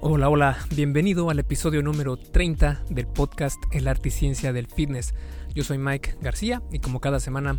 [0.00, 5.12] Hola, hola, bienvenido al episodio número 30 del podcast El arte y ciencia del fitness.
[5.56, 7.58] Yo soy Mike García y como cada semana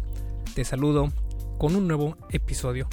[0.55, 1.11] te saludo
[1.57, 2.87] con un nuevo episodio.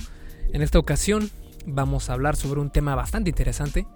[0.52, 1.30] En esta ocasión
[1.64, 3.86] vamos a hablar sobre un tema bastante interesante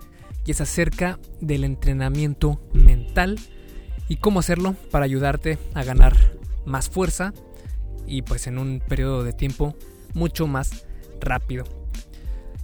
[0.47, 3.37] y es acerca del entrenamiento mental
[4.09, 6.15] y cómo hacerlo para ayudarte a ganar
[6.65, 7.35] más fuerza
[8.07, 9.75] y pues en un periodo de tiempo
[10.15, 10.87] mucho más
[11.21, 11.65] rápido.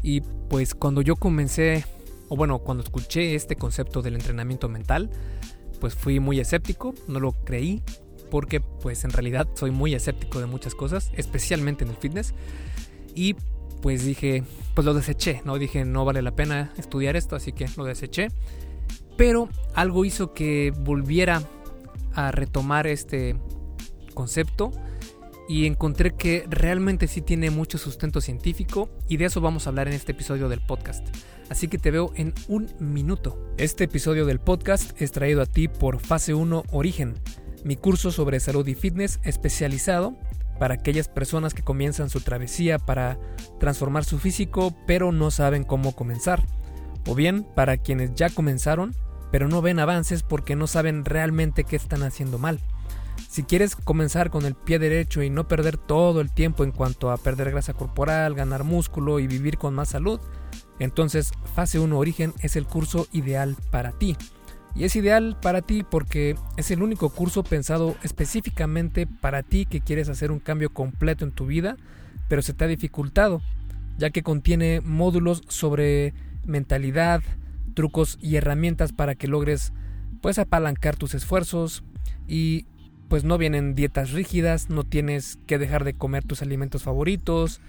[0.04, 1.84] Y pues cuando yo comencé,
[2.28, 5.10] o bueno, cuando escuché este concepto del entrenamiento mental,
[5.80, 7.82] pues fui muy escéptico, no lo creí,
[8.30, 12.34] porque pues en realidad soy muy escéptico de muchas cosas, especialmente en el fitness.
[13.14, 13.36] Y
[13.82, 14.42] pues dije,
[14.74, 15.58] pues lo deseché, ¿no?
[15.58, 18.28] Dije, no vale la pena estudiar esto, así que lo deseché.
[19.16, 21.42] Pero algo hizo que volviera
[22.14, 23.36] a retomar este
[24.14, 24.72] concepto
[25.48, 29.88] y encontré que realmente sí tiene mucho sustento científico y de eso vamos a hablar
[29.88, 31.06] en este episodio del podcast.
[31.48, 33.38] Así que te veo en un minuto.
[33.56, 37.14] Este episodio del podcast es traído a ti por Fase 1 Origen,
[37.64, 40.16] mi curso sobre salud y fitness especializado
[40.58, 43.18] para aquellas personas que comienzan su travesía para
[43.60, 46.44] transformar su físico pero no saben cómo comenzar.
[47.06, 48.94] O bien para quienes ya comenzaron
[49.30, 52.60] pero no ven avances porque no saben realmente qué están haciendo mal.
[53.36, 57.10] Si quieres comenzar con el pie derecho y no perder todo el tiempo en cuanto
[57.10, 60.18] a perder grasa corporal, ganar músculo y vivir con más salud,
[60.78, 64.16] entonces Fase 1 Origen es el curso ideal para ti.
[64.74, 69.82] Y es ideal para ti porque es el único curso pensado específicamente para ti que
[69.82, 71.76] quieres hacer un cambio completo en tu vida,
[72.30, 73.42] pero se te ha dificultado,
[73.98, 76.14] ya que contiene módulos sobre
[76.46, 77.20] mentalidad,
[77.74, 79.74] trucos y herramientas para que logres
[80.22, 81.84] pues apalancar tus esfuerzos
[82.26, 82.64] y
[83.08, 87.60] pues no vienen dietas rígidas, no tienes que dejar de comer tus alimentos favoritos.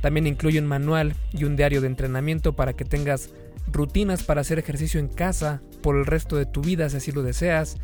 [0.00, 3.30] También incluye un manual y un diario de entrenamiento para que tengas
[3.72, 7.22] rutinas para hacer ejercicio en casa por el resto de tu vida si así lo
[7.22, 7.76] deseas,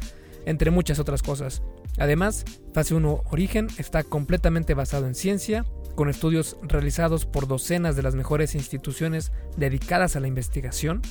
[0.47, 1.63] entre muchas otras cosas.
[1.99, 8.03] Además, Fase 1 Origen está completamente basado en ciencia, con estudios realizados por docenas de
[8.03, 11.03] las mejores instituciones dedicadas a la investigación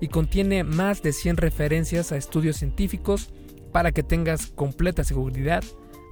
[0.00, 3.30] y contiene más de 100 referencias a estudios científicos
[3.72, 5.62] para que tengas completa seguridad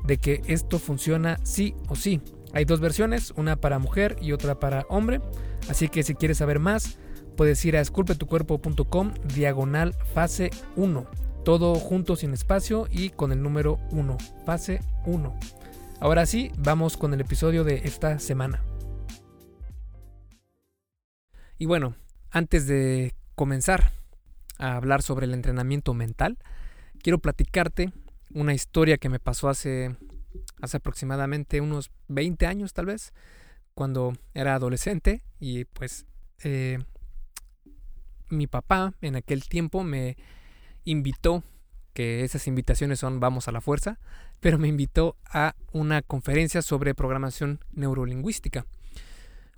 [0.05, 2.21] de que esto funciona sí o sí.
[2.53, 5.21] Hay dos versiones, una para mujer y otra para hombre,
[5.69, 6.99] así que si quieres saber más,
[7.37, 11.07] puedes ir a esculpetucuerpo.com diagonal fase 1,
[11.45, 15.39] todo junto sin espacio y con el número 1, fase 1.
[16.01, 18.63] Ahora sí, vamos con el episodio de esta semana.
[21.59, 21.97] Y bueno,
[22.31, 23.93] antes de comenzar
[24.59, 26.39] a hablar sobre el entrenamiento mental,
[27.09, 27.91] quiero platicarte
[28.35, 29.97] una historia que me pasó hace,
[30.61, 33.15] hace aproximadamente unos 20 años tal vez,
[33.73, 36.05] cuando era adolescente y pues
[36.45, 36.81] eh,
[38.29, 40.19] mi papá en aquel tiempo me
[40.85, 41.45] invitó,
[41.95, 43.99] que esas invitaciones son vamos a la fuerza,
[44.41, 48.67] pero me invitó a una conferencia sobre programación neurolingüística.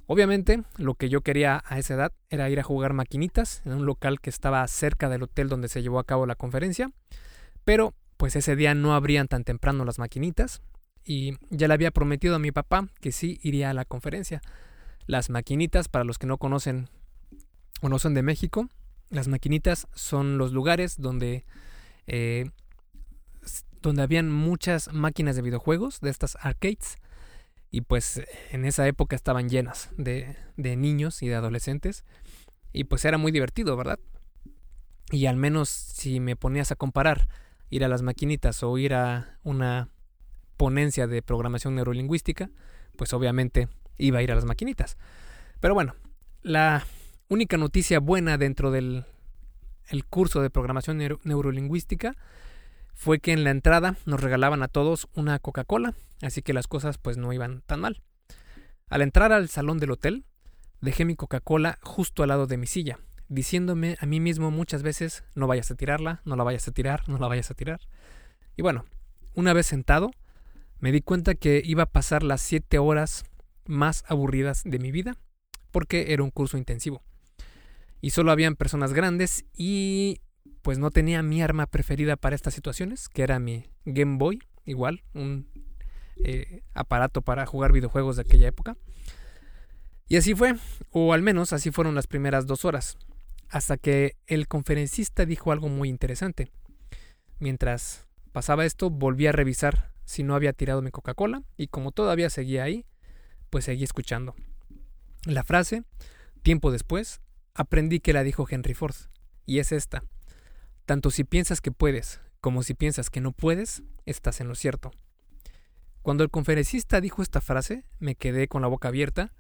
[0.07, 3.87] Obviamente, lo que yo quería a esa edad era ir a jugar maquinitas en un
[3.87, 6.93] local que estaba cerca del hotel donde se llevó a cabo la conferencia.
[7.71, 10.61] Pero pues ese día no abrían tan temprano las maquinitas
[11.05, 14.43] y ya le había prometido a mi papá que sí iría a la conferencia.
[15.07, 16.89] Las maquinitas, para los que no conocen
[17.81, 18.69] o no son de México,
[19.09, 21.45] las maquinitas son los lugares donde,
[22.09, 22.51] eh,
[23.83, 26.97] donde habían muchas máquinas de videojuegos, de estas arcades,
[27.71, 28.21] y pues
[28.51, 32.05] en esa época estaban llenas de, de niños y de adolescentes,
[32.73, 34.01] y pues era muy divertido, ¿verdad?
[35.13, 37.29] Y al menos si me ponías a comparar
[37.71, 39.89] ir a las maquinitas o ir a una
[40.57, 42.51] ponencia de programación neurolingüística,
[42.97, 44.99] pues obviamente iba a ir a las maquinitas.
[45.61, 45.95] Pero bueno,
[46.43, 46.85] la
[47.29, 49.05] única noticia buena dentro del
[49.89, 52.15] el curso de programación neurolingüística
[52.95, 56.99] fue que en la entrada nos regalaban a todos una Coca-Cola, así que las cosas
[56.99, 58.03] pues no iban tan mal.
[58.89, 60.25] Al entrar al salón del hotel,
[60.81, 62.99] dejé mi Coca-Cola justo al lado de mi silla,
[63.31, 67.09] diciéndome a mí mismo muchas veces, no vayas a tirarla, no la vayas a tirar,
[67.09, 67.81] no la vayas a tirar.
[68.57, 68.85] Y bueno,
[69.35, 70.11] una vez sentado,
[70.81, 73.25] me di cuenta que iba a pasar las siete horas
[73.67, 75.17] más aburridas de mi vida,
[75.71, 77.03] porque era un curso intensivo.
[78.01, 80.21] Y solo habían personas grandes y
[80.63, 85.05] pues no tenía mi arma preferida para estas situaciones, que era mi Game Boy, igual,
[85.15, 85.47] un
[86.25, 88.77] eh, aparato para jugar videojuegos de aquella época.
[90.09, 90.57] Y así fue,
[90.91, 92.99] o al menos así fueron las primeras dos horas
[93.51, 96.51] hasta que el conferencista dijo algo muy interesante.
[97.39, 102.31] Mientras pasaba esto, volví a revisar si no había tirado mi Coca-Cola y como todavía
[102.31, 102.87] seguía ahí,
[103.51, 104.35] pues seguí escuchando.
[105.25, 105.85] La frase,
[106.43, 107.21] tiempo después,
[107.55, 108.95] aprendí que la dijo Henry Ford
[109.47, 110.05] y es esta.
[110.87, 114.93] Tanto si piensas que puedes como si piensas que no puedes, estás en lo cierto.
[116.03, 119.33] Cuando el conferencista dijo esta frase, me quedé con la boca abierta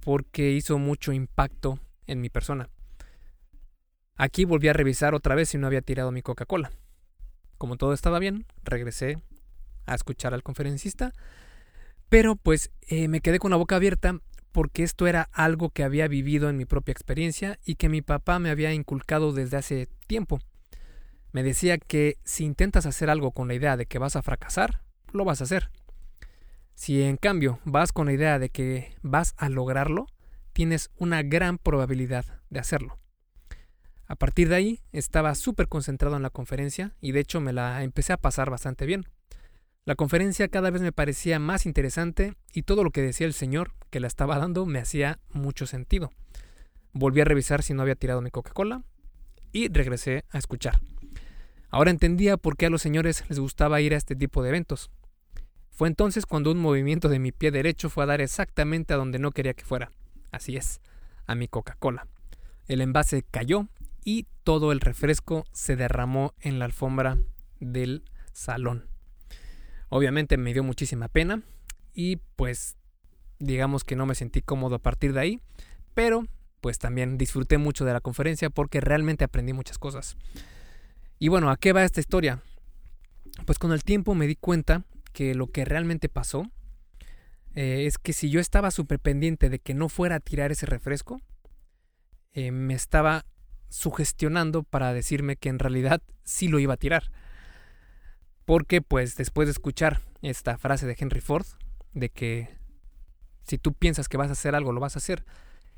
[0.00, 2.70] porque hizo mucho impacto en mi persona.
[4.16, 6.70] Aquí volví a revisar otra vez si no había tirado mi Coca-Cola.
[7.58, 9.18] Como todo estaba bien, regresé
[9.86, 11.12] a escuchar al conferencista,
[12.08, 14.20] pero pues eh, me quedé con la boca abierta
[14.52, 18.38] porque esto era algo que había vivido en mi propia experiencia y que mi papá
[18.38, 20.38] me había inculcado desde hace tiempo.
[21.32, 24.82] Me decía que si intentas hacer algo con la idea de que vas a fracasar,
[25.12, 25.70] lo vas a hacer.
[26.74, 30.06] Si en cambio vas con la idea de que vas a lograrlo,
[30.52, 32.98] tienes una gran probabilidad de hacerlo.
[34.12, 37.82] A partir de ahí estaba súper concentrado en la conferencia y de hecho me la
[37.82, 39.06] empecé a pasar bastante bien.
[39.86, 43.72] La conferencia cada vez me parecía más interesante y todo lo que decía el señor
[43.88, 46.10] que la estaba dando me hacía mucho sentido.
[46.92, 48.82] Volví a revisar si no había tirado mi Coca-Cola
[49.50, 50.78] y regresé a escuchar.
[51.70, 54.90] Ahora entendía por qué a los señores les gustaba ir a este tipo de eventos.
[55.70, 59.18] Fue entonces cuando un movimiento de mi pie derecho fue a dar exactamente a donde
[59.18, 59.90] no quería que fuera.
[60.30, 60.82] Así es,
[61.24, 62.08] a mi Coca-Cola.
[62.68, 63.68] El envase cayó
[64.04, 67.18] y todo el refresco se derramó en la alfombra
[67.60, 68.88] del salón.
[69.88, 71.42] Obviamente me dio muchísima pena
[71.94, 72.76] y pues
[73.38, 75.40] digamos que no me sentí cómodo a partir de ahí,
[75.94, 76.26] pero
[76.60, 80.16] pues también disfruté mucho de la conferencia porque realmente aprendí muchas cosas.
[81.18, 82.40] Y bueno, ¿a qué va esta historia?
[83.46, 86.50] Pues con el tiempo me di cuenta que lo que realmente pasó
[87.54, 90.66] eh, es que si yo estaba súper pendiente de que no fuera a tirar ese
[90.66, 91.20] refresco,
[92.32, 93.26] eh, me estaba
[93.72, 97.10] sugestionando para decirme que en realidad sí lo iba a tirar.
[98.44, 101.46] Porque pues después de escuchar esta frase de Henry Ford,
[101.94, 102.50] de que
[103.44, 105.24] si tú piensas que vas a hacer algo, lo vas a hacer,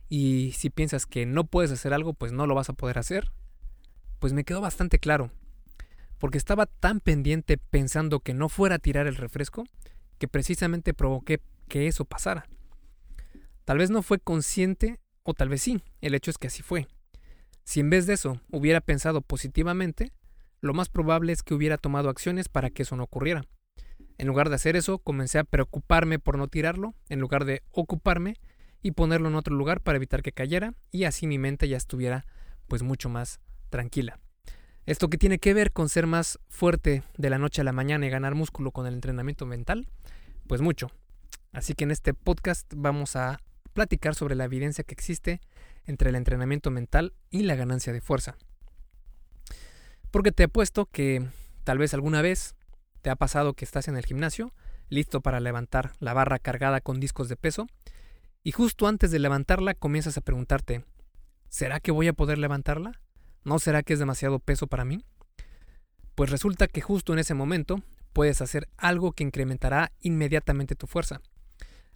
[0.09, 3.31] y si piensas que no puedes hacer algo, pues no lo vas a poder hacer,
[4.19, 5.31] pues me quedó bastante claro.
[6.19, 9.65] Porque estaba tan pendiente pensando que no fuera a tirar el refresco,
[10.19, 12.49] que precisamente provoqué que eso pasara.
[13.65, 16.89] Tal vez no fue consciente, o tal vez sí, el hecho es que así fue.
[17.65, 20.13] Si en vez de eso hubiera pensado positivamente,
[20.61, 23.45] lo más probable es que hubiera tomado acciones para que eso no ocurriera.
[24.17, 28.37] En lugar de hacer eso, comencé a preocuparme por no tirarlo, en lugar de ocuparme
[28.81, 32.27] y ponerlo en otro lugar para evitar que cayera, y así mi mente ya estuviera
[32.69, 33.41] pues mucho más
[33.71, 34.21] tranquila.
[34.87, 38.07] Esto que tiene que ver con ser más fuerte de la noche a la mañana
[38.07, 39.89] y ganar músculo con el entrenamiento mental,
[40.47, 40.91] pues mucho.
[41.53, 43.41] Así que en este podcast vamos a
[43.73, 45.41] platicar sobre la evidencia que existe
[45.87, 48.37] entre el entrenamiento mental y la ganancia de fuerza.
[50.11, 51.27] Porque te apuesto que
[51.65, 52.55] tal vez alguna vez
[53.03, 54.53] te ha pasado que estás en el gimnasio,
[54.89, 57.67] listo para levantar la barra cargada con discos de peso,
[58.43, 60.85] y justo antes de levantarla comienzas a preguntarte,
[61.49, 63.01] ¿será que voy a poder levantarla?
[63.43, 65.05] ¿No será que es demasiado peso para mí?
[66.15, 67.83] Pues resulta que justo en ese momento
[68.13, 71.21] puedes hacer algo que incrementará inmediatamente tu fuerza.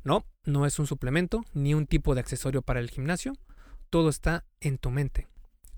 [0.03, 3.35] No, no es un suplemento ni un tipo de accesorio para el gimnasio,
[3.91, 5.27] todo está en tu mente.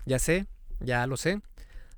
[0.05, 0.47] Ya sé,
[0.79, 1.41] ya lo sé,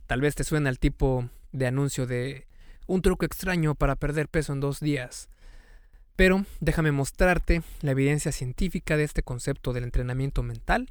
[0.08, 2.46] Tal vez te suena el tipo de anuncio de
[2.88, 5.30] un truco extraño para perder peso en dos días.
[6.16, 10.90] Pero déjame mostrarte la evidencia científica de este concepto del entrenamiento mental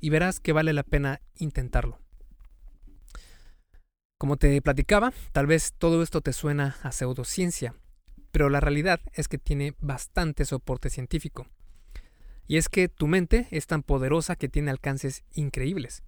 [0.00, 1.98] y verás que vale la pena intentarlo.
[4.18, 7.74] Como te platicaba, tal vez todo esto te suena a pseudociencia,
[8.32, 11.46] pero la realidad es que tiene bastante soporte científico.
[12.46, 16.02] Y es que tu mente es tan poderosa que tiene alcances increíbles.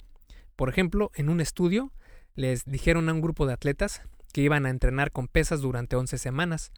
[0.55, 1.93] Por ejemplo, en un estudio
[2.35, 4.03] les dijeron a un grupo de atletas
[4.33, 6.73] que iban a entrenar con pesas durante 11 semanas,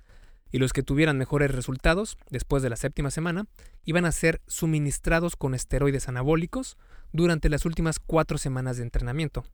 [0.50, 3.46] y los que tuvieran mejores resultados después de la séptima semana
[3.84, 6.78] iban a ser suministrados con esteroides anabólicos
[7.12, 9.44] durante las últimas cuatro semanas de entrenamiento.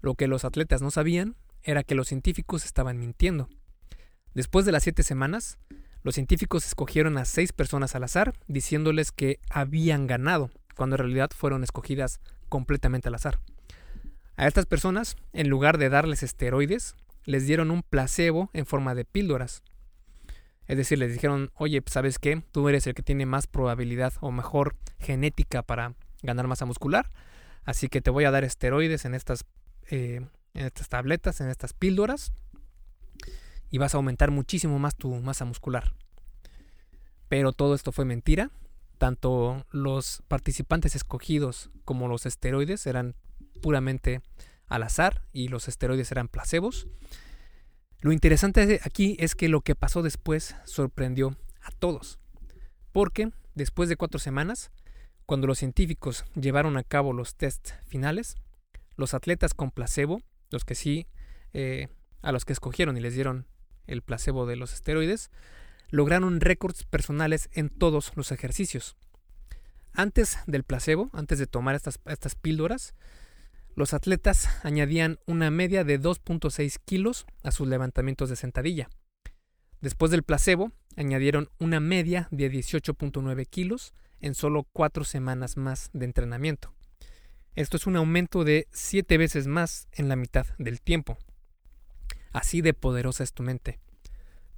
[0.00, 3.48] Lo que los atletas no sabían era que los científicos estaban mintiendo.
[4.34, 5.58] Después de las siete semanas,
[6.02, 11.30] los científicos escogieron a seis personas al azar, diciéndoles que habían ganado, cuando en realidad
[11.34, 13.40] fueron escogidas completamente al azar.
[14.36, 19.04] A estas personas, en lugar de darles esteroides, les dieron un placebo en forma de
[19.04, 19.62] píldoras.
[20.66, 22.42] Es decir, les dijeron, oye, ¿sabes qué?
[22.52, 27.10] Tú eres el que tiene más probabilidad o mejor genética para ganar masa muscular.
[27.64, 29.44] Así que te voy a dar esteroides en estas,
[29.90, 30.20] eh,
[30.54, 32.32] en estas tabletas, en estas píldoras.
[33.70, 35.94] Y vas a aumentar muchísimo más tu masa muscular.
[37.28, 38.50] Pero todo esto fue mentira.
[38.98, 43.14] Tanto los participantes escogidos como los esteroides eran
[43.62, 44.20] puramente
[44.66, 46.86] al azar y los esteroides eran placebos.
[48.00, 52.18] Lo interesante aquí es que lo que pasó después sorprendió a todos,
[52.92, 54.70] porque después de cuatro semanas,
[55.26, 58.36] cuando los científicos llevaron a cabo los tests finales,
[58.96, 61.06] los atletas con placebo, los que sí,
[61.52, 61.88] eh,
[62.22, 63.46] a los que escogieron y les dieron
[63.90, 65.30] el placebo de los esteroides,
[65.90, 68.96] lograron récords personales en todos los ejercicios.
[69.92, 72.94] Antes del placebo, antes de tomar estas, estas píldoras,
[73.74, 78.88] los atletas añadían una media de 2.6 kilos a sus levantamientos de sentadilla.
[79.80, 86.04] Después del placebo, añadieron una media de 18.9 kilos en solo cuatro semanas más de
[86.04, 86.74] entrenamiento.
[87.54, 91.18] Esto es un aumento de 7 veces más en la mitad del tiempo.
[92.32, 93.78] Así de poderosa es tu mente.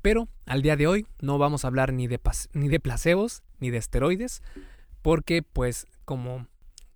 [0.02, 2.20] Pero al día de hoy no vamos a hablar ni de,
[2.52, 4.42] ni de placebos ni de esteroides,
[5.00, 6.48] porque pues como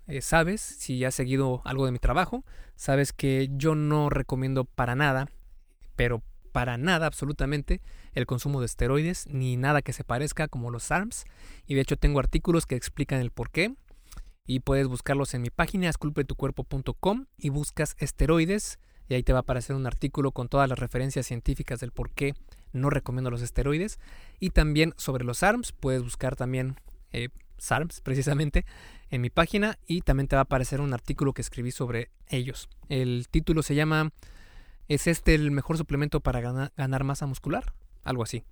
[0.08, 4.94] eh, sabes, si has seguido algo de mi trabajo, sabes que yo no recomiendo para
[4.94, 5.30] nada,
[5.96, 7.82] pero para nada absolutamente,
[8.14, 11.24] el consumo de esteroides ni nada que se parezca como los ARMS.
[11.66, 13.74] Y de hecho tengo artículos que explican el por qué.
[14.46, 19.42] Y puedes buscarlos en mi página esculpetucuerpo.com y buscas esteroides y ahí te va a
[19.42, 22.34] aparecer un artículo con todas las referencias científicas del por qué
[22.72, 23.98] no recomiendo los esteroides.
[24.40, 26.76] Y también sobre los ARMS, puedes buscar también
[27.12, 28.64] eh, SARMS precisamente
[29.10, 32.68] en mi página y también te va a aparecer un artículo que escribí sobre ellos.
[32.88, 34.12] El título se llama
[34.88, 37.72] ¿Es este el mejor suplemento para ganar, masa muscular?
[38.04, 38.44] Algo así.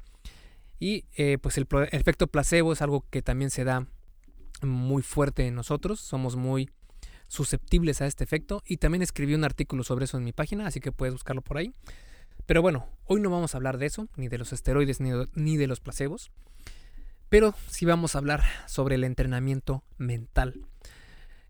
[0.81, 3.87] Y eh, pues el, el, efecto placebo es algo que también se da
[4.63, 6.01] muy fuerte en nosotros.
[6.01, 6.71] Somos muy
[7.29, 8.63] susceptibles a este efecto.
[8.67, 11.59] Y también escribí un artículo sobre eso en mi página, así que puedes buscarlo por
[11.59, 11.73] ahí.
[12.47, 15.67] Pero bueno, hoy no vamos a hablar de eso, ni de los esteroides, ni de,
[15.67, 16.31] los placebos.
[17.29, 20.67] Pero sí vamos a hablar sobre el entrenamiento mental,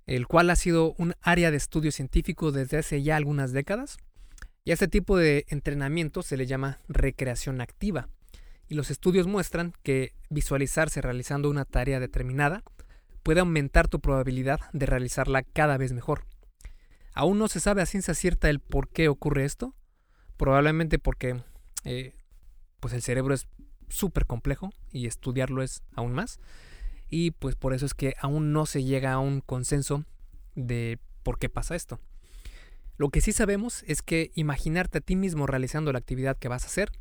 [0.07, 3.97] el cual ha sido un área de estudio científico desde hace ya algunas décadas.
[4.65, 8.09] Y a este tipo de entrenamiento se le llama recreación activa.
[8.69, 12.63] Y los estudios muestran que visualizarse realizando una tarea determinada
[13.25, 16.27] puede aumentar tu probabilidad de realizarla cada vez mejor.
[17.15, 19.75] Aún no se sabe a ciencia cierta el por qué ocurre esto,
[20.37, 21.43] probablemente porque
[21.85, 22.15] eh,
[22.79, 23.49] pues el cerebro es
[23.89, 26.39] súper complejo y estudiarlo es aún más.
[27.09, 30.05] Y pues por eso es que aún no se llega a un consenso
[30.55, 31.99] de por qué pasa esto.
[32.97, 36.65] Lo que sí sabemos es que imaginarte a ti mismo realizando la actividad que vas
[36.65, 36.93] a hacer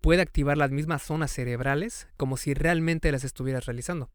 [0.00, 4.10] puede activar las mismas zonas cerebrales como si realmente las estuvieras realizando.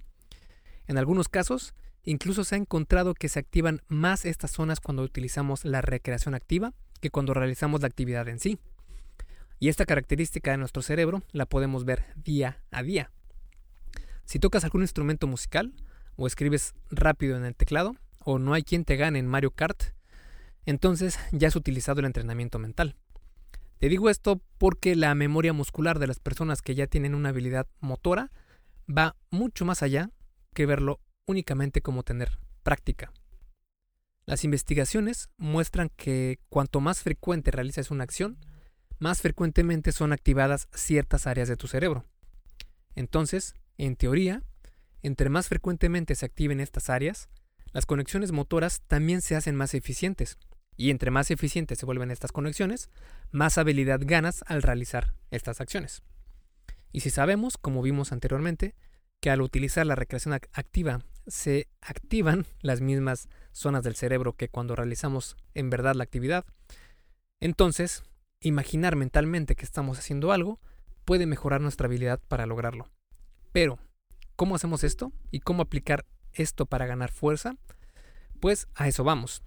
[0.90, 5.64] En algunos casos, incluso se ha encontrado que se activan más estas zonas cuando utilizamos
[5.64, 8.58] la recreación activa que cuando realizamos la actividad en sí.
[9.60, 13.12] Y esta característica de nuestro cerebro la podemos ver día a día.
[14.26, 15.76] Si tocas algún instrumento musical,
[16.16, 19.94] o escribes rápido en el teclado, o no hay quien te gane en Mario Kart,
[20.66, 22.96] entonces ya has utilizado el entrenamiento mental.
[23.78, 27.68] Te digo esto porque la memoria muscular de las personas que ya tienen una habilidad
[27.80, 28.32] motora
[28.90, 30.10] va mucho más allá
[30.54, 33.12] que verlo únicamente como tener práctica.
[34.26, 38.38] Las investigaciones muestran que cuanto más frecuente realizas una acción,
[39.00, 42.06] más frecuentemente son activadas ciertas áreas de tu cerebro.
[42.96, 44.44] Entonces, en teoría,
[45.02, 47.30] entre más frecuentemente se activen estas áreas,
[47.72, 50.38] las conexiones motoras también se hacen más eficientes.
[50.76, 52.90] Y entre más eficientes se vuelven estas conexiones,
[53.32, 56.04] más habilidad ganas al realizar estas acciones.
[56.92, 58.76] Y si sabemos, como vimos anteriormente,
[59.22, 64.76] que al utilizar la recreación activa se activan las mismas zonas del cerebro que cuando
[64.76, 66.46] realizamos en verdad la actividad.
[67.42, 68.04] Entonces,
[68.42, 70.60] imaginar mentalmente que estamos haciendo algo
[71.06, 72.88] puede mejorar nuestra habilidad para lograrlo.
[73.52, 73.80] Pero,
[74.36, 75.12] ¿cómo hacemos esto?
[75.32, 77.56] ¿Y cómo aplicar esto para ganar fuerza?
[78.40, 79.44] Pues a eso vamos.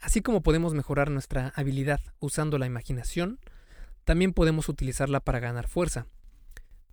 [0.00, 3.40] Así como podemos mejorar nuestra habilidad usando la imaginación,
[4.04, 6.06] también podemos utilizarla para ganar fuerza.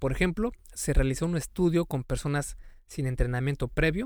[0.03, 2.57] Por ejemplo, se realizó un estudio con personas
[2.88, 4.05] sin entrenamiento previo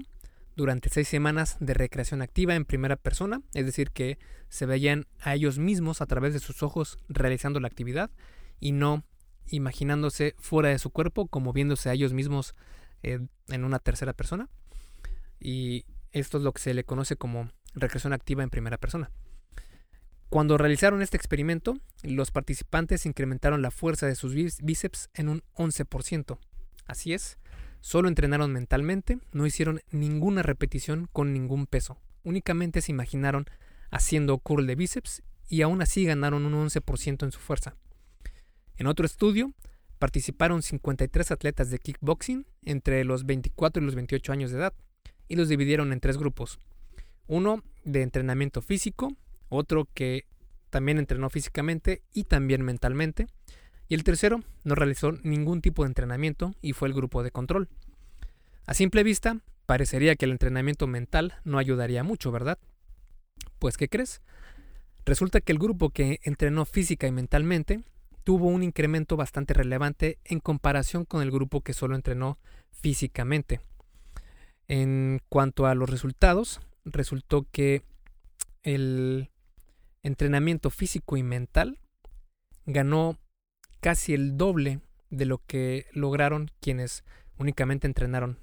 [0.55, 5.33] durante seis semanas de recreación activa en primera persona, es decir, que se veían a
[5.33, 8.11] ellos mismos a través de sus ojos realizando la actividad
[8.59, 9.05] y no
[9.47, 12.53] imaginándose fuera de su cuerpo como viéndose a ellos mismos
[13.01, 14.49] eh, en una tercera persona.
[15.39, 19.09] Y esto es lo que se le conoce como recreación activa en primera persona.
[20.29, 26.37] Cuando realizaron este experimento, los participantes incrementaron la fuerza de sus bíceps en un 11%.
[26.85, 27.37] Así es,
[27.79, 33.45] solo entrenaron mentalmente, no hicieron ninguna repetición con ningún peso, únicamente se imaginaron
[33.89, 37.75] haciendo curl de bíceps y aún así ganaron un 11% en su fuerza.
[38.75, 39.53] En otro estudio,
[39.97, 44.73] participaron 53 atletas de kickboxing entre los 24 y los 28 años de edad
[45.29, 46.59] y los dividieron en tres grupos.
[47.27, 49.15] Uno de entrenamiento físico,
[49.49, 50.25] otro que
[50.69, 53.27] también entrenó físicamente y también mentalmente,
[53.89, 57.69] y el tercero no realizó ningún tipo de entrenamiento y fue el grupo de control.
[58.65, 62.59] A simple vista, parecería que el entrenamiento mental no ayudaría mucho, ¿verdad?
[63.59, 64.21] Pues, ¿qué crees?
[65.05, 67.83] Resulta que el grupo que entrenó física y mentalmente
[68.25, 72.37] tuvo un incremento bastante relevante en comparación con el grupo que solo entrenó
[72.71, 73.61] físicamente.
[74.67, 77.83] En cuanto a los resultados, resultó que
[78.63, 79.29] el
[80.07, 81.79] entrenamiento físico y mental
[82.65, 83.17] ganó
[83.79, 87.03] casi el doble de lo que lograron quienes
[87.37, 88.39] únicamente entrenaron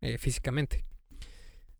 [0.00, 0.84] eh, físicamente.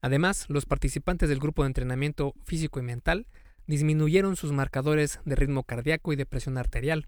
[0.00, 3.26] Además, los participantes del grupo de entrenamiento físico y mental
[3.66, 7.06] disminuyeron sus marcadores de ritmo cardíaco y de presión arterial,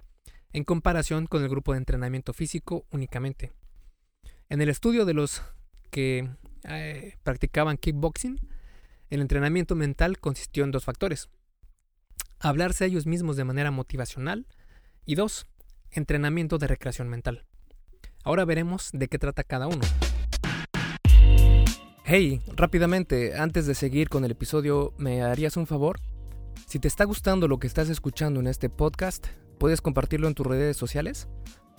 [0.52, 3.52] en comparación con el grupo de entrenamiento físico únicamente.
[4.48, 5.42] En el estudio de los
[5.90, 6.28] que
[6.64, 8.38] eh, practicaban kickboxing,
[9.10, 11.28] el entrenamiento mental consistió en dos factores.
[12.44, 14.46] Hablarse a ellos mismos de manera motivacional
[15.06, 15.46] y dos,
[15.90, 17.46] entrenamiento de recreación mental.
[18.22, 19.80] Ahora veremos de qué trata cada uno.
[22.04, 26.00] Hey, rápidamente, antes de seguir con el episodio, ¿me harías un favor?
[26.66, 29.26] Si te está gustando lo que estás escuchando en este podcast,
[29.58, 31.28] ¿puedes compartirlo en tus redes sociales?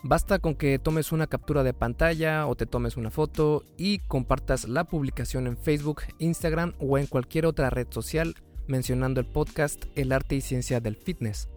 [0.01, 4.67] Basta con que tomes una captura de pantalla o te tomes una foto y compartas
[4.67, 8.35] la publicación en Facebook, Instagram o en cualquier otra red social
[8.67, 11.49] mencionando el podcast El arte y ciencia del fitness.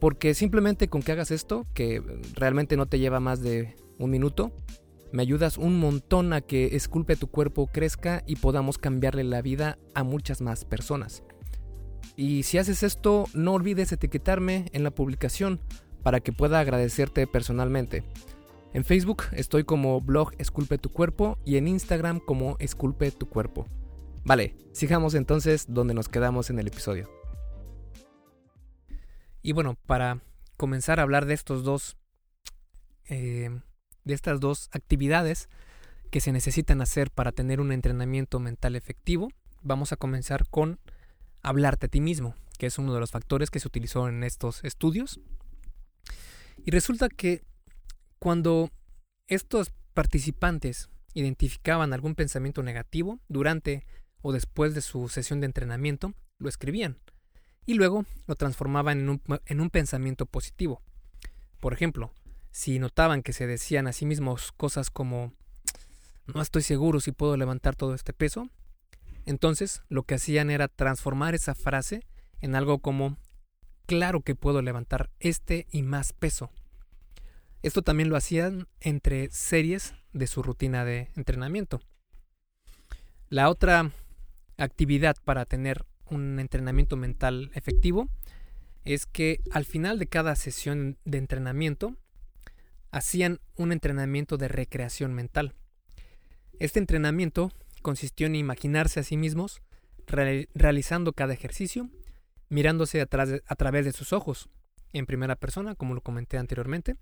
[0.00, 2.02] Porque simplemente con que hagas esto, que
[2.34, 4.52] realmente no te lleva más de un minuto,
[5.12, 9.78] me ayudas un montón a que Esculpe tu cuerpo crezca y podamos cambiarle la vida
[9.94, 11.22] a muchas más personas.
[12.16, 15.60] Y si haces esto, no olvides etiquetarme en la publicación
[16.02, 18.04] para que pueda agradecerte personalmente.
[18.74, 23.66] En Facebook estoy como blog Esculpe tu cuerpo y en Instagram como Esculpe tu cuerpo.
[24.24, 27.10] Vale, sigamos entonces donde nos quedamos en el episodio.
[29.42, 30.22] Y bueno, para
[30.56, 31.96] comenzar a hablar de estos dos
[33.08, 33.50] eh,
[34.04, 35.48] de estas dos actividades
[36.10, 39.28] que se necesitan hacer para tener un entrenamiento mental efectivo,
[39.62, 40.78] vamos a comenzar con
[41.42, 44.62] hablarte a ti mismo, que es uno de los factores que se utilizó en estos
[44.62, 45.20] estudios.
[46.64, 47.42] Y resulta que
[48.18, 48.70] cuando
[49.26, 53.84] estos participantes identificaban algún pensamiento negativo durante
[54.22, 56.98] o después de su sesión de entrenamiento, lo escribían
[57.66, 60.82] y luego lo transformaban en un, en un pensamiento positivo.
[61.60, 62.12] Por ejemplo,
[62.50, 65.32] si notaban que se decían a sí mismos cosas como
[66.26, 68.48] no estoy seguro si puedo levantar todo este peso,
[69.26, 72.02] entonces lo que hacían era transformar esa frase
[72.40, 73.16] en algo como
[73.86, 76.50] claro que puedo levantar este y más peso.
[77.62, 81.80] Esto también lo hacían entre series de su rutina de entrenamiento.
[83.28, 83.92] La otra
[84.64, 88.08] actividad para tener un entrenamiento mental efectivo
[88.84, 91.96] es que al final de cada sesión de entrenamiento
[92.90, 95.54] hacían un entrenamiento de recreación mental.
[96.58, 99.62] Este entrenamiento consistió en imaginarse a sí mismos
[100.06, 101.88] realizando cada ejercicio,
[102.48, 104.50] mirándose a través de sus ojos,
[104.92, 106.96] en primera persona, como lo comenté anteriormente,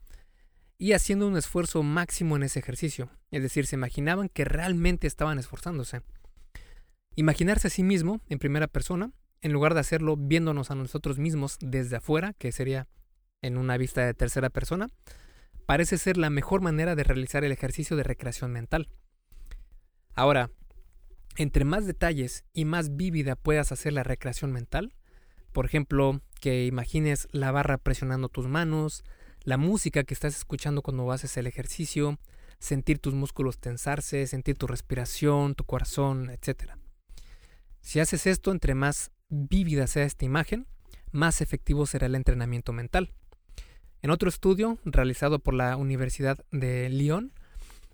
[0.78, 5.38] y haciendo un esfuerzo máximo en ese ejercicio, es decir, se imaginaban que realmente estaban
[5.38, 6.02] esforzándose.
[7.16, 11.58] Imaginarse a sí mismo en primera persona, en lugar de hacerlo viéndonos a nosotros mismos
[11.60, 12.88] desde afuera, que sería
[13.42, 14.88] en una vista de tercera persona,
[15.66, 18.88] parece ser la mejor manera de realizar el ejercicio de recreación mental.
[20.14, 20.50] Ahora,
[21.36, 24.94] entre más detalles y más vívida puedas hacer la recreación mental,
[25.52, 29.04] por ejemplo, que imagines la barra presionando tus manos,
[29.42, 32.18] la música que estás escuchando cuando haces el ejercicio,
[32.58, 36.79] sentir tus músculos tensarse, sentir tu respiración, tu corazón, etc.
[37.80, 40.66] Si haces esto, entre más vívida sea esta imagen,
[41.12, 43.12] más efectivo será el entrenamiento mental.
[44.02, 47.32] En otro estudio realizado por la Universidad de Lyon,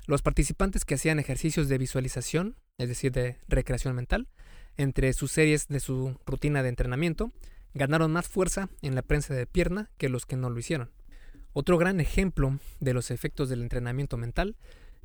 [0.07, 4.29] los participantes que hacían ejercicios de visualización, es decir, de recreación mental,
[4.77, 7.33] entre sus series de su rutina de entrenamiento,
[7.75, 10.90] ganaron más fuerza en la prensa de pierna que los que no lo hicieron.
[11.53, 14.57] Otro gran ejemplo de los efectos del entrenamiento mental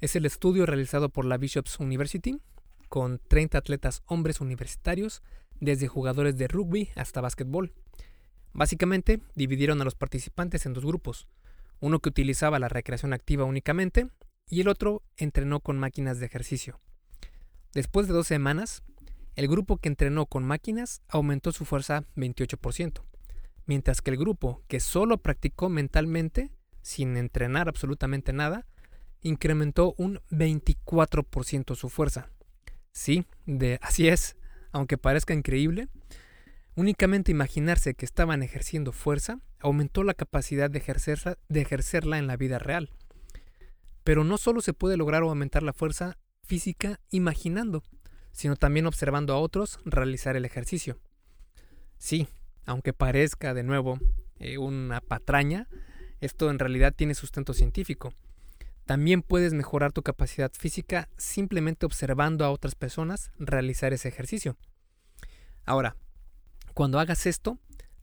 [0.02, 2.40] es el estudio realizado por la Bishop's University
[2.92, 5.24] con 30 atletas hombres universitarios,
[5.62, 7.72] desde jugadores de rugby hasta básquetbol.
[8.52, 11.30] Básicamente, dividieron a los participantes en dos grupos,
[11.80, 14.10] uno que utilizaba la recreación activa únicamente
[14.50, 16.82] y el otro entrenó con máquinas de ejercicio.
[17.74, 18.84] Después de dos semanas,
[19.38, 23.04] el grupo que entrenó con máquinas aumentó su fuerza 28%,
[23.68, 26.52] mientras que el grupo que solo practicó mentalmente,
[26.82, 28.68] sin entrenar absolutamente nada,
[29.22, 32.32] incrementó un 24% su fuerza.
[32.92, 34.36] Sí, de, así es,
[34.72, 35.88] aunque parezca increíble,
[36.76, 42.90] Únicamente imaginarse que estaban ejerciendo fuerza aumentó la capacidad de ejercerla, en la vida real.
[44.04, 47.84] Pero no solo se puede lograr aumentar la fuerza física imaginando,
[48.32, 50.98] sino también observando a otros realizar el ejercicio.
[51.98, 52.28] Sí,
[52.66, 54.00] aunque parezca de nuevo
[54.40, 55.68] eh, una patraña,
[56.22, 58.14] esto en realidad tiene sustento científico.
[58.86, 64.58] También puedes mejorar tu capacidad física simplemente observando a otras personas realizar ese ejercicio.
[65.66, 65.96] Ahora,
[66.74, 67.60] cuando hagas esto,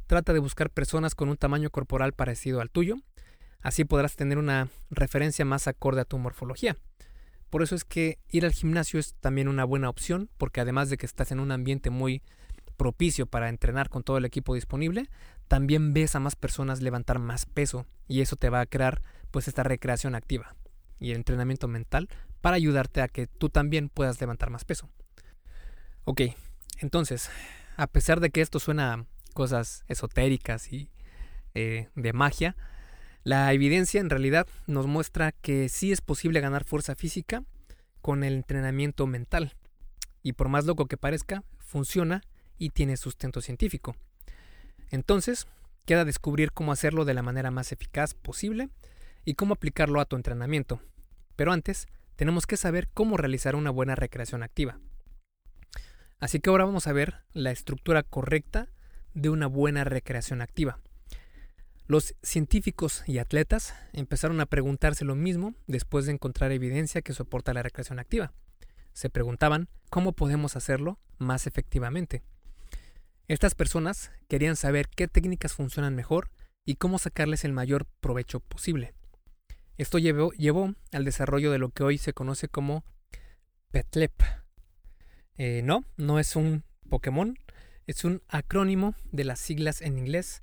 [0.07, 2.97] trata de buscar personas con un tamaño corporal parecido al tuyo,
[3.61, 6.77] así podrás tener una referencia más acorde a tu morfología.
[7.51, 10.99] Por eso es que ir al gimnasio es también una buena opción, porque además de
[10.99, 12.23] que estás en un ambiente muy
[12.77, 15.11] propicio para entrenar con todo el equipo disponible,
[15.49, 19.49] también ves a más personas levantar más peso y eso te va a crear pues
[19.49, 20.55] esta recreación activa
[20.99, 22.09] y el entrenamiento mental
[22.41, 24.89] para ayudarte a que tú también puedas levantar más peso.
[26.05, 26.23] Ok,
[26.79, 27.31] entonces,
[27.77, 30.91] a pesar de que esto suena a cosas esotéricas y
[31.55, 32.57] eh, de magia,
[33.25, 37.45] la evidencia en realidad nos muestra que sí es posible ganar fuerza física
[38.01, 39.55] con el entrenamiento mental.
[40.23, 42.23] Y por más loco que parezca, funciona
[42.59, 43.97] y tiene sustento científico.
[44.91, 45.47] Entonces,
[45.85, 48.71] queda descubrir cómo hacerlo de la manera más eficaz posible
[49.29, 50.81] y cómo aplicarlo a tu entrenamiento.
[51.37, 51.87] Pero antes,
[52.17, 54.81] tenemos que saber cómo realizar una buena recreación activa.
[56.19, 58.71] Así que ahora vamos a ver la estructura correcta
[59.13, 60.81] de una buena recreación activa.
[61.87, 67.53] Los científicos y atletas empezaron a preguntarse lo mismo después de encontrar evidencia que soporta
[67.53, 68.33] la recreación activa.
[68.95, 72.23] Se preguntaban cómo podemos hacerlo más efectivamente.
[73.27, 76.31] Estas personas querían saber qué técnicas funcionan mejor
[76.65, 78.95] y cómo sacarles el mayor provecho posible.
[79.79, 82.85] Esto llevó, al desarrollo de lo que hoy se conoce como
[83.71, 84.13] PETLEP.
[85.37, 87.39] Eh, no, no es un Pokémon,
[87.87, 90.43] es un acrónimo de las siglas en inglés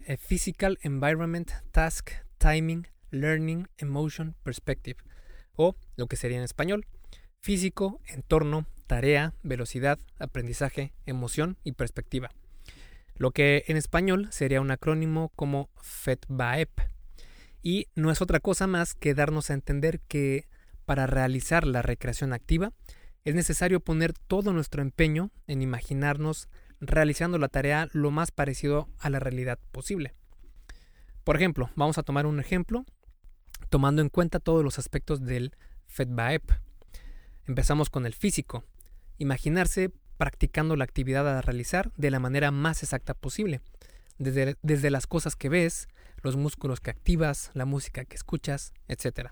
[0.00, 5.00] eh, Physical Environment, Task, Timing, Learning, Emotion, Perspective,
[5.54, 6.86] o lo que sería en español,
[7.40, 12.30] físico, entorno, tarea, velocidad, aprendizaje, emoción y perspectiva.
[13.14, 16.97] Lo que en español sería un acrónimo como FETBAEP.
[17.62, 20.48] Y no es otra cosa más que darnos a entender que
[20.84, 22.72] para realizar la recreación activa
[23.24, 26.48] es necesario poner todo nuestro empeño en imaginarnos
[26.80, 30.14] realizando la tarea lo más parecido a la realidad posible.
[31.24, 32.86] Por ejemplo, vamos a tomar un ejemplo
[33.68, 35.54] tomando en cuenta todos los aspectos del
[35.88, 36.52] FEDBAEP.
[37.46, 38.64] Empezamos con el físico,
[39.18, 43.60] imaginarse practicando la actividad a realizar de la manera más exacta posible,
[44.18, 45.88] desde, desde las cosas que ves,
[46.22, 49.30] los músculos que activas, la música que escuchas, etc.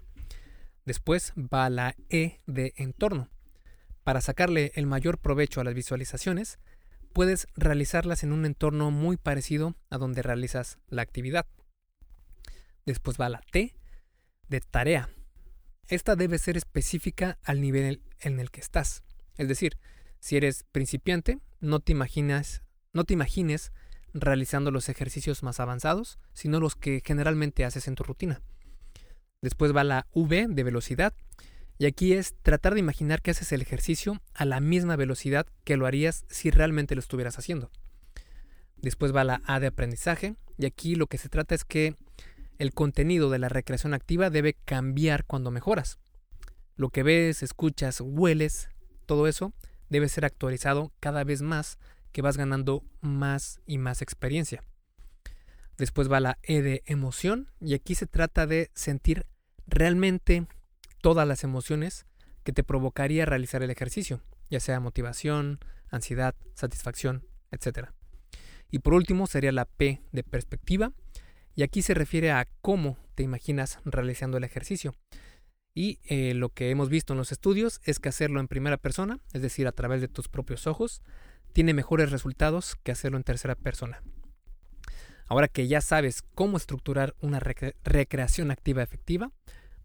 [0.85, 3.29] Después va la E de entorno.
[4.05, 6.59] Para sacarle el mayor provecho a las visualizaciones,
[7.13, 11.47] puedes realizarlas en un entorno muy parecido a donde realizas la actividad.
[12.85, 13.75] Después va la T
[14.49, 15.11] de tarea.
[15.89, 19.03] Esta debe ser específica al nivel en el que estás.
[19.37, 19.79] Es decir,
[20.21, 23.73] si eres principiante, no te imaginas, no te imagines
[24.21, 28.43] realizando los ejercicios más avanzados, sino los que generalmente haces en tu rutina.
[29.43, 31.15] Después va la V de velocidad,
[31.79, 35.77] y aquí es tratar de imaginar que haces el ejercicio a la misma velocidad que
[35.77, 37.71] lo harías si realmente lo estuvieras haciendo.
[38.77, 41.97] Después va la A de aprendizaje, y aquí lo que se trata es que
[42.59, 45.99] el contenido de la recreación activa debe cambiar cuando mejoras.
[46.77, 48.71] Lo que ves, escuchas, hueles,
[49.05, 49.53] todo eso
[49.89, 51.79] debe ser actualizado cada vez más
[52.13, 54.63] que vas ganando más y más experiencia.
[55.79, 59.27] Después va la E de emoción y aquí se trata de sentir
[59.67, 60.47] realmente
[61.03, 62.07] todas las emociones
[62.45, 65.59] que te provocaría realizar el ejercicio, ya sea motivación,
[65.91, 67.91] ansiedad, satisfacción, etc.
[68.71, 70.93] Y por último sería la P de perspectiva
[71.55, 74.95] y aquí se refiere a cómo te imaginas realizando el ejercicio.
[75.75, 79.21] Y eh, lo que hemos visto en los estudios es que hacerlo en primera persona,
[79.33, 81.03] es decir, a través de tus propios ojos,
[81.57, 84.03] tiene mejores resultados que hacerlo en tercera persona.
[85.27, 89.33] Ahora que ya sabes cómo estructurar una recreación activa efectiva,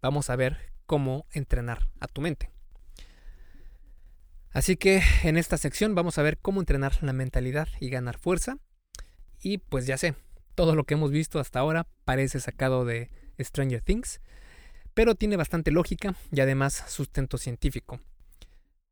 [0.02, 2.50] vamos a ver cómo entrenar a tu mente.
[4.50, 8.58] Así que en esta sección vamos a ver cómo entrenar la mentalidad y ganar fuerza.
[9.40, 10.14] Y pues ya sé,
[10.54, 14.20] todo lo que hemos visto hasta ahora parece sacado de Stranger Things,
[14.92, 17.98] pero tiene bastante lógica y además sustento científico.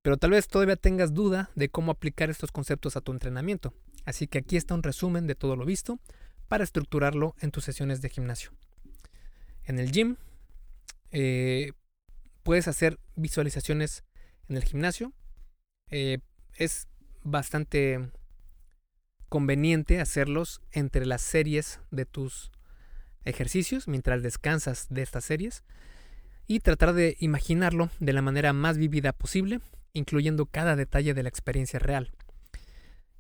[0.03, 4.27] Pero tal vez todavía tengas duda de cómo aplicar estos conceptos a tu entrenamiento, así
[4.27, 5.99] que aquí está un resumen de todo lo visto
[6.49, 8.51] para estructurarlo en tus sesiones de gimnasio.
[9.65, 10.17] En el gym
[11.13, 11.73] eh,
[12.43, 14.05] puedes hacer visualizaciones
[14.49, 15.13] en el gimnasio.
[15.91, 16.19] Eh,
[16.57, 16.89] es
[17.23, 18.11] bastante
[19.29, 22.51] conveniente hacerlos entre las series de tus
[23.25, 25.63] ejercicios mientras descansas de estas series
[26.47, 29.61] y tratar de imaginarlo de la manera más vívida posible,
[29.93, 32.13] incluyendo cada detalle de la experiencia real.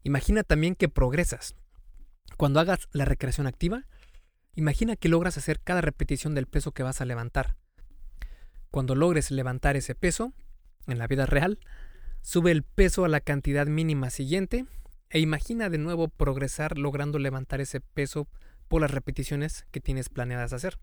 [0.02, 1.54] Imagina también que progresas.
[2.36, 3.86] Cuando hagas la recreación activa,
[4.54, 7.56] imagina que logras hacer cada repetición del peso que vas a levantar.
[8.70, 10.32] Cuando logres levantar ese peso,
[10.86, 11.58] en la vida real,
[12.22, 14.66] sube el peso a la cantidad mínima siguiente
[15.10, 18.28] e imagina de nuevo progresar logrando levantar ese peso
[18.68, 20.78] por las repeticiones que tienes planeadas hacer.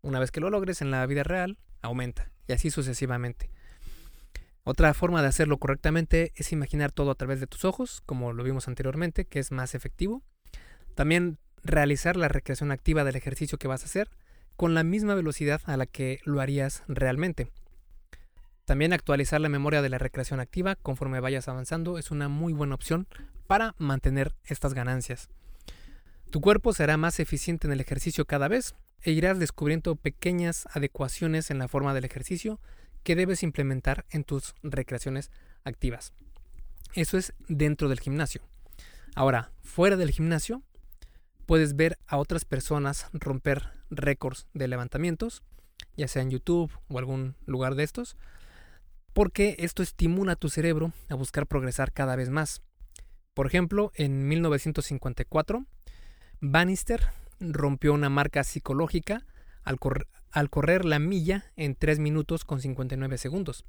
[0.00, 3.50] Una vez que lo logres en la vida real, aumenta y así sucesivamente.
[4.64, 8.44] Otra forma de hacerlo correctamente es imaginar todo a través de tus ojos, como lo
[8.44, 10.22] vimos anteriormente, que es más efectivo.
[10.94, 14.10] También realizar la recreación activa del ejercicio que vas a hacer
[14.56, 17.50] con la misma velocidad a la que lo harías realmente.
[18.66, 22.74] También actualizar la memoria de la recreación activa conforme vayas avanzando es una muy buena
[22.74, 23.08] opción
[23.46, 25.28] para mantener estas ganancias.
[26.30, 31.50] Tu cuerpo será más eficiente en el ejercicio cada vez e irás descubriendo pequeñas adecuaciones
[31.50, 32.60] en la forma del ejercicio
[33.02, 35.30] que debes implementar en tus recreaciones
[35.64, 36.12] activas.
[36.94, 38.42] Eso es dentro del gimnasio.
[39.14, 40.62] Ahora, fuera del gimnasio,
[41.46, 45.42] puedes ver a otras personas romper récords de levantamientos,
[45.96, 48.16] ya sea en YouTube o algún lugar de estos,
[49.12, 52.62] porque esto estimula a tu cerebro a buscar progresar cada vez más.
[53.34, 55.66] Por ejemplo, en 1954,
[56.40, 57.08] Bannister
[57.40, 59.26] rompió una marca psicológica
[59.64, 59.78] al,
[60.50, 63.64] correr la milla en 3 minutos con 59 segundos.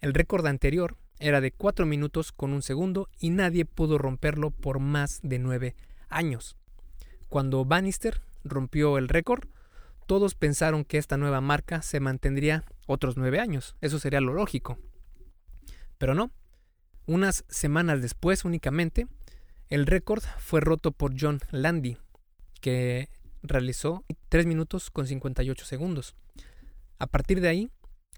[0.00, 4.80] El récord anterior era de 4 minutos con un segundo y nadie pudo romperlo por
[4.80, 5.76] más de 9
[6.08, 6.56] años.
[7.28, 9.48] Cuando Bannister rompió el récord,
[10.06, 13.76] todos pensaron que esta nueva marca se mantendría otros 9 años.
[13.80, 14.78] Eso sería lo lógico.
[15.98, 16.30] Pero no.
[17.06, 19.06] Unas semanas después únicamente,
[19.70, 21.96] el récord fue roto por John Landy,
[22.60, 23.08] que
[23.42, 26.14] realizó 3 minutos con 58 segundos.
[26.98, 27.70] A partir de ahí,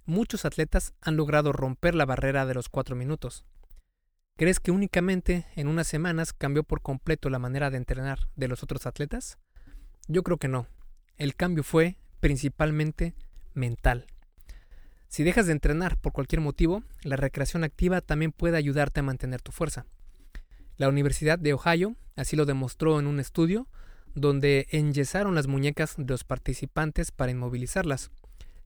[0.06, 3.44] muchos atletas han logrado romper la barrera de los 4 minutos.
[4.36, 8.62] ¿Crees que únicamente en unas semanas cambió por completo la manera de entrenar de los
[8.62, 9.38] otros atletas?
[10.08, 10.66] Yo creo que no.
[11.16, 13.14] El cambio fue principalmente
[13.54, 14.06] mental.
[15.08, 19.40] Si dejas de entrenar por cualquier motivo, la recreación activa también puede ayudarte a mantener
[19.40, 19.86] tu fuerza.
[20.76, 23.68] La Universidad de Ohio así lo demostró en un estudio
[24.14, 28.10] donde enyesaron las muñecas de los participantes para inmovilizarlas,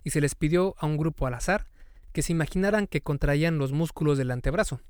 [0.04, 1.66] y se les pidió a un grupo al azar
[2.12, 4.80] que se imaginaran que contraían los músculos del antebrazo.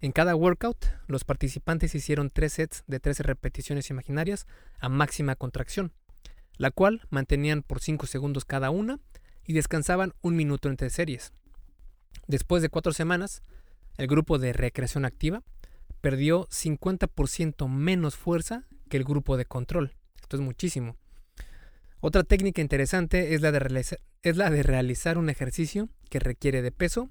[0.00, 4.46] En cada workout, los participantes hicieron tres sets de 13 repeticiones imaginarias
[4.78, 5.92] a máxima contracción,
[6.56, 9.00] la cual mantenían por 5 segundos cada una
[9.44, 11.32] y descansaban un minuto entre series.
[12.28, 13.42] Después de cuatro semanas,
[13.96, 15.42] el grupo de recreación activa
[16.00, 19.94] perdió 50% menos fuerza que el grupo de control.
[20.20, 20.96] Esto es muchísimo.
[22.00, 26.70] Otra técnica interesante es la, de es la de realizar un ejercicio que requiere de
[26.70, 27.10] peso,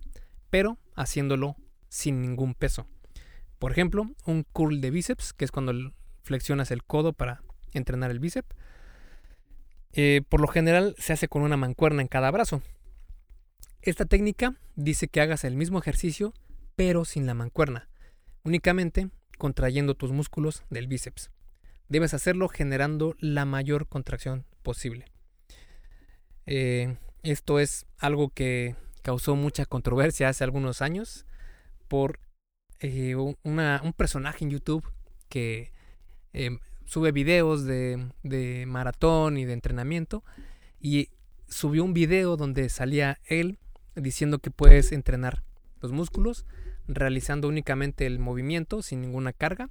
[0.49, 1.57] pero haciéndolo
[1.89, 2.87] sin ningún peso.
[3.59, 5.73] Por ejemplo, un curl de bíceps, que es cuando
[6.23, 7.41] flexionas el codo para
[7.73, 8.55] entrenar el bíceps.
[9.93, 12.61] Eh, por lo general se hace con una mancuerna en cada brazo.
[13.81, 16.33] Esta técnica dice que hagas el mismo ejercicio,
[16.75, 17.89] pero sin la mancuerna,
[18.43, 21.31] únicamente contrayendo tus músculos del bíceps
[21.89, 25.05] debes hacerlo generando la mayor contracción posible.
[26.45, 31.25] Eh, esto es algo que causó mucha controversia hace algunos años
[31.87, 32.19] por
[32.79, 34.85] eh, un personaje en YouTube
[35.29, 35.71] que
[36.33, 40.23] em, sube videos de, de, maratón y de entrenamiento
[40.79, 41.09] y
[41.47, 43.59] subió un video donde salía él
[43.95, 45.43] diciendo que puedes entrenar
[45.81, 46.45] los músculos
[46.87, 49.69] realizando únicamente el movimiento sin ninguna carga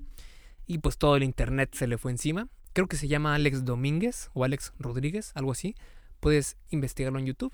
[0.67, 2.49] y pues todo el internet se le fue encima.
[2.73, 5.75] Creo que se llama Alex Domínguez o Alex Rodríguez, algo así.
[6.21, 7.53] Puedes investigarlo en YouTube.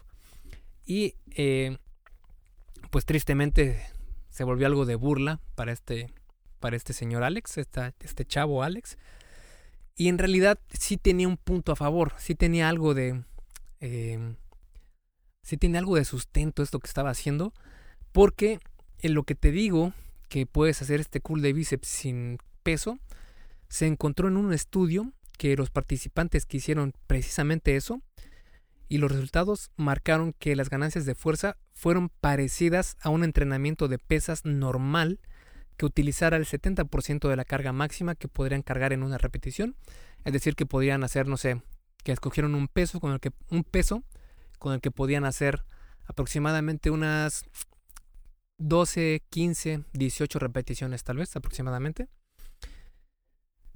[0.85, 1.79] Y eh,
[2.91, 3.87] pues tristemente
[4.31, 6.11] se volvió algo de burla para este,
[6.59, 8.97] para este señor Alex, este chavo Alex.
[9.95, 13.23] Y en realidad sí tenía un punto a favor, sí tenía algo de...
[13.81, 14.37] Eh,
[15.43, 17.53] sí tiene algo de sustento esto que estaba haciendo.
[18.11, 18.59] Porque
[19.01, 19.93] en lo que te digo
[20.29, 22.99] que puedes hacer este cool de bíceps sin peso,
[23.69, 28.03] se encontró en un estudio que los participantes que hicieron precisamente eso
[28.89, 33.99] y los resultados marcaron que las ganancias de fuerza fueron parecidas a un entrenamiento de
[33.99, 35.19] pesas normal
[35.77, 39.77] que utilizara el 70% de la carga máxima que podrían cargar en una repetición,
[40.25, 41.63] es decir, que podrían hacer, no sé,
[42.05, 44.05] que escogieron un peso con el que un peso
[44.59, 45.65] con el que podían hacer
[46.05, 47.45] aproximadamente unas
[48.59, 52.09] 12, 15, 18 repeticiones tal vez aproximadamente.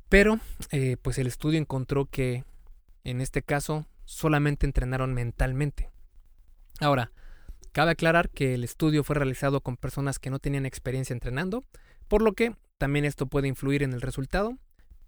[0.08, 0.38] Pero,
[0.70, 2.44] eh, pues el estudio encontró que
[3.04, 5.90] en este caso solamente entrenaron mentalmente.
[6.80, 7.12] Ahora,
[7.72, 11.64] cabe aclarar que el estudio fue realizado con personas que no tenían experiencia entrenando,
[12.08, 14.56] por lo que también esto puede influir en el resultado,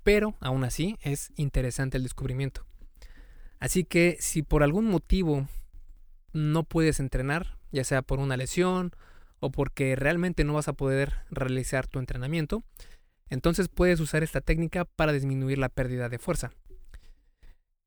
[0.02, 2.64] pero aún así es interesante el descubrimiento.
[3.60, 5.48] Así que si por algún motivo
[6.32, 8.92] no puedes entrenar, ya sea por una lesión
[9.40, 12.64] o porque realmente no vas a poder realizar tu entrenamiento,
[13.30, 16.52] entonces puedes usar esta técnica para disminuir la pérdida de fuerza.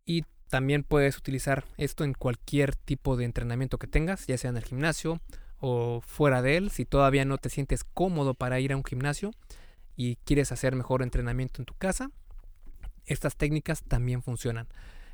[0.05, 4.57] Y también puedes utilizar esto en cualquier tipo de entrenamiento que tengas, ya sea en
[4.57, 5.21] el gimnasio
[5.59, 6.71] o fuera de él.
[6.71, 9.31] Si todavía no te sientes cómodo para ir a un gimnasio
[9.95, 12.11] y quieres hacer mejor entrenamiento en tu casa,
[13.05, 14.67] estas técnicas también funcionan.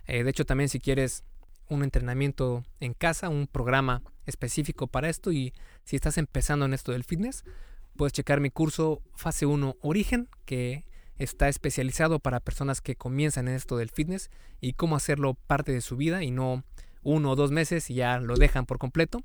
[0.08, 1.24] Eh, de hecho, también si quieres
[1.70, 6.92] un entrenamiento en casa, un programa específico para esto y si estás empezando en esto
[6.92, 7.44] del fitness,
[7.98, 10.86] puedes checar mi curso Fase 1 Origen, que
[11.18, 14.30] está especializado para personas que comienzan en esto del fitness
[14.62, 16.64] y cómo hacerlo parte de su vida y no
[17.02, 19.24] uno o dos meses y ya lo dejan por completo.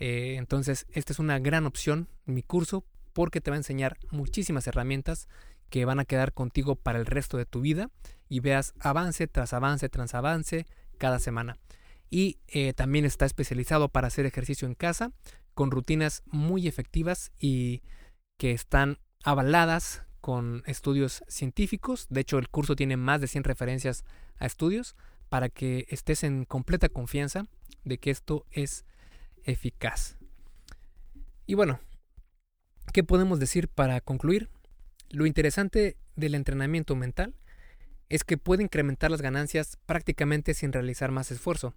[0.00, 4.66] Eh, entonces, esta es una gran opción, mi curso, porque te va a enseñar muchísimas
[4.66, 5.28] herramientas
[5.70, 7.90] que van a quedar contigo para el resto de tu vida
[8.28, 10.66] y veas avance tras avance tras avance
[10.96, 11.58] cada semana.
[12.10, 15.12] Y eh, también está especializado para hacer ejercicio en casa
[15.52, 17.82] con rutinas muy efectivas y
[18.38, 22.06] que están avaladas con estudios científicos.
[22.08, 24.04] De hecho, el curso tiene más de 100 referencias
[24.38, 24.96] a estudios
[25.28, 27.46] para que estés en completa confianza
[27.84, 28.84] de que esto es
[29.44, 30.16] eficaz.
[31.46, 31.80] Y bueno,
[32.92, 34.48] ¿qué podemos decir para concluir?
[35.10, 37.34] Lo interesante del entrenamiento mental
[38.08, 41.74] es que puede incrementar las ganancias prácticamente sin realizar más esfuerzo.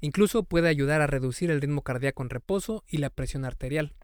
[0.00, 3.94] Incluso puede ayudar a reducir el ritmo cardíaco en reposo y la presión arterial.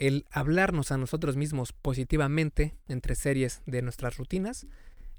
[0.00, 4.66] El hablarnos a nosotros mismos positivamente entre series de nuestras rutinas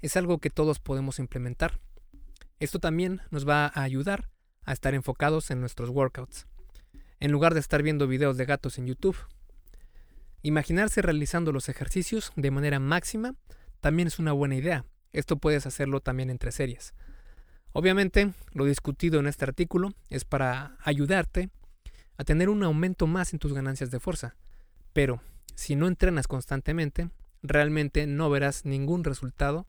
[0.02, 1.80] es algo que todos podemos implementar.
[2.60, 4.28] Esto también nos va a ayudar
[4.64, 6.46] a estar enfocados en nuestros workouts,
[7.20, 9.16] en lugar de estar viendo videos de gatos en YouTube.
[10.42, 13.34] Imaginarse realizando los ejercicios de manera máxima
[13.80, 14.84] también es una buena idea.
[15.14, 16.92] Esto puedes hacerlo también entre series.
[17.72, 21.48] Obviamente, lo discutido en este artículo es para ayudarte
[22.18, 24.36] a tener un aumento más en tus ganancias de fuerza
[24.96, 25.20] pero
[25.54, 27.10] si no entrenas constantemente,
[27.42, 29.66] realmente no verás ningún resultado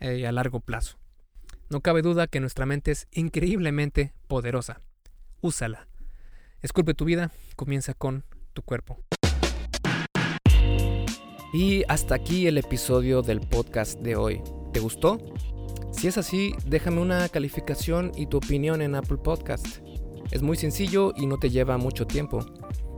[0.00, 0.98] eh, a largo plazo.
[1.70, 4.80] No cabe duda que nuestra mente es increíblemente poderosa.
[5.40, 5.86] Úsala.
[6.62, 8.24] Esculpe tu vida, comienza con
[8.54, 8.98] tu cuerpo.
[11.52, 14.42] Y hasta aquí el episodio del podcast de hoy.
[14.72, 15.18] ¿Te gustó?
[15.92, 19.78] Si es así, déjame una calificación y tu opinión en Apple Podcast.
[20.32, 22.44] Es muy sencillo y no te lleva mucho tiempo.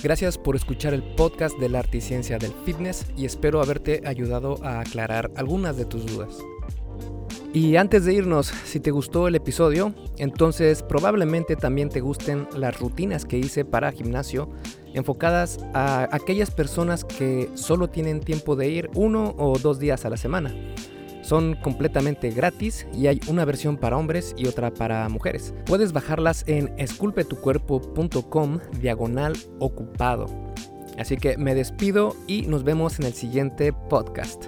[0.00, 4.02] Gracias por escuchar el podcast de la arte y ciencia del fitness y espero haberte
[4.06, 6.38] ayudado a aclarar algunas de tus dudas.
[7.52, 12.78] Y antes de irnos, si te gustó el episodio, entonces probablemente también te gusten las
[12.78, 14.50] rutinas que hice para gimnasio
[14.94, 20.10] enfocadas a aquellas personas que solo tienen tiempo de ir uno o dos días a
[20.10, 20.54] la semana.
[21.28, 25.52] Son completamente gratis y hay una versión para hombres y otra para mujeres.
[25.66, 30.24] Puedes bajarlas en esculpetucuerpo.com diagonal ocupado.
[30.96, 34.46] Así que me despido y nos vemos en el siguiente podcast.